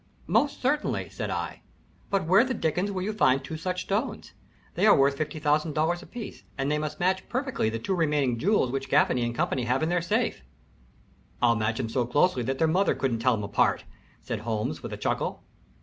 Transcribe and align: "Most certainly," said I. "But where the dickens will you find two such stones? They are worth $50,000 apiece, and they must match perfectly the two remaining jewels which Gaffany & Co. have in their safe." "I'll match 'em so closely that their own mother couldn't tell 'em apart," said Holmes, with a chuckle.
"Most 0.25 0.59
certainly," 0.59 1.09
said 1.09 1.29
I. 1.29 1.61
"But 2.09 2.25
where 2.25 2.43
the 2.43 2.55
dickens 2.55 2.91
will 2.91 3.03
you 3.03 3.13
find 3.13 3.43
two 3.43 3.55
such 3.55 3.81
stones? 3.83 4.33
They 4.73 4.87
are 4.87 4.97
worth 4.97 5.15
$50,000 5.19 6.01
apiece, 6.01 6.41
and 6.57 6.71
they 6.71 6.79
must 6.79 6.99
match 6.99 7.29
perfectly 7.29 7.69
the 7.69 7.77
two 7.77 7.93
remaining 7.93 8.39
jewels 8.39 8.71
which 8.71 8.89
Gaffany 8.89 9.31
& 9.33 9.33
Co. 9.33 9.45
have 9.55 9.83
in 9.83 9.89
their 9.89 10.01
safe." 10.01 10.41
"I'll 11.39 11.55
match 11.55 11.79
'em 11.79 11.87
so 11.89 12.07
closely 12.07 12.41
that 12.41 12.57
their 12.57 12.65
own 12.65 12.73
mother 12.73 12.95
couldn't 12.95 13.19
tell 13.19 13.35
'em 13.35 13.43
apart," 13.43 13.83
said 14.23 14.39
Holmes, 14.39 14.81
with 14.81 14.91
a 14.91 14.97
chuckle. 14.97 15.43